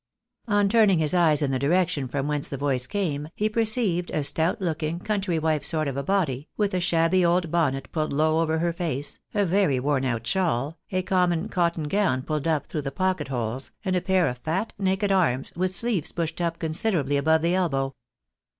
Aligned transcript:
On 0.47 0.67
turning 0.67 0.97
his 0.97 1.13
eyes 1.13 1.43
in 1.43 1.51
the 1.51 1.59
direction 1.59 2.07
from 2.07 2.27
whence 2.27 2.49
the 2.49 2.57
voice 2.57 2.87
came, 2.87 3.29
he 3.35 3.47
perceived 3.47 4.09
a 4.09 4.23
stout 4.23 4.59
looking 4.59 4.99
country 4.99 5.37
wife 5.37 5.63
sort 5.63 5.87
of 5.87 5.95
a 5.95 6.01
body, 6.01 6.49
with 6.57 6.73
a 6.73 6.79
shabby 6.79 7.23
old 7.23 7.51
bonnet 7.51 7.91
pulled 7.91 8.11
low 8.11 8.39
over 8.39 8.57
her 8.57 8.73
face, 8.73 9.19
a 9.35 9.45
very 9.45 9.79
worn 9.79 10.03
out 10.03 10.25
shawl, 10.25 10.79
a 10.91 11.03
common 11.03 11.49
cotton 11.49 11.83
gown 11.83 12.23
pulled 12.23 12.47
up 12.47 12.67
tlirough 12.67 12.83
the 12.83 12.91
pocket 12.91 13.27
holes, 13.27 13.69
and 13.85 13.95
a 13.95 14.01
pair 14.01 14.27
of 14.27 14.39
fat, 14.39 14.73
naked 14.79 15.11
arms, 15.11 15.53
with 15.55 15.75
sleeves 15.75 16.11
pushed 16.11 16.41
up 16.41 16.57
considerably 16.57 17.15
above 17.15 17.43
the 17.43 17.53
elbow. 17.53 17.93